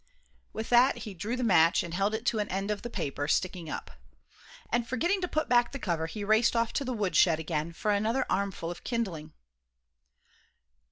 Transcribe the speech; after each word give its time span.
_"With 0.51 0.69
that 0.71 0.97
he 1.05 1.13
drew 1.13 1.35
the 1.35 1.43
match, 1.43 1.83
and 1.83 1.93
held 1.93 2.15
it 2.15 2.25
to 2.25 2.39
an 2.39 2.49
end 2.49 2.71
of 2.71 2.81
the 2.81 2.89
paper, 2.89 3.27
sticking 3.27 3.69
up. 3.69 3.91
And 4.71 4.87
forgetting 4.87 5.21
to 5.21 5.27
put 5.27 5.47
back 5.47 5.71
the 5.71 5.77
cover, 5.77 6.07
he 6.07 6.23
raced 6.23 6.55
off 6.55 6.73
to 6.73 6.83
the 6.83 6.91
wood, 6.91 7.15
shed 7.15 7.37
again 7.39 7.71
for 7.71 7.91
another 7.91 8.25
armful 8.27 8.71
of 8.71 8.83
kindling. 8.83 9.33